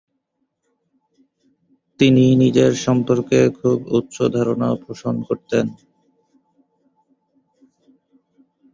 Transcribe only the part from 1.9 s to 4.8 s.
তিনি নিজের সম্পর্কে খুব উচ্চ ধারণা